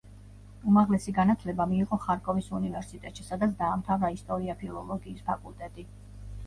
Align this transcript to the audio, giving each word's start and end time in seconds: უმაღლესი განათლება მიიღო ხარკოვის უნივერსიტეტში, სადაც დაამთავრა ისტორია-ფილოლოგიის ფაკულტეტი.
უმაღლესი 0.69 1.13
განათლება 1.17 1.67
მიიღო 1.73 1.99
ხარკოვის 2.07 2.47
უნივერსიტეტში, 2.61 3.27
სადაც 3.29 3.55
დაამთავრა 3.63 4.13
ისტორია-ფილოლოგიის 4.19 5.27
ფაკულტეტი. 5.31 5.91